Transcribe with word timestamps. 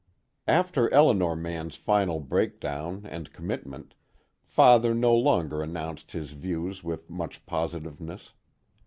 After 0.47 0.91
Elinor 0.91 1.35
Mann's 1.35 1.75
final 1.75 2.19
breakdown 2.19 3.05
and 3.05 3.31
commitment, 3.31 3.93
Father 4.43 4.95
no 4.95 5.15
longer 5.15 5.61
announced 5.61 6.13
his 6.13 6.31
views 6.31 6.83
with 6.83 7.07
much 7.07 7.45
positiveness. 7.45 8.33